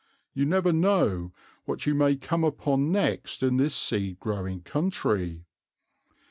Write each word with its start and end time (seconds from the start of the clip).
You 0.33 0.45
never 0.45 0.73
know 0.73 1.31
what 1.65 1.85
you 1.85 1.93
may 1.93 2.15
come 2.15 2.43
upon 2.43 2.91
next 2.91 3.43
in 3.43 3.57
this 3.57 3.75
seed 3.75 4.19
growing 4.19 4.61
country. 4.61 5.45